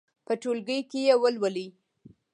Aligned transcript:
په 0.25 0.33
ټولګي 0.41 0.79
کې 0.89 0.99
یې 1.07 1.15
ولولئ. 1.21 1.67